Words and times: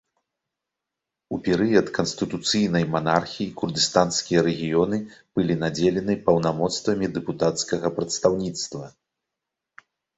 У 1.35 1.37
перыяд 1.47 1.91
канстытуцыйнай 1.97 2.87
манархіі 2.95 3.47
курдыстанскія 3.61 4.39
рэгіёны 4.49 4.97
былі 5.35 5.53
надзелены 5.67 6.13
паўнамоцтвамі 6.27 7.15
дэпутацкага 7.15 7.87
прадстаўніцтва. 8.01 8.85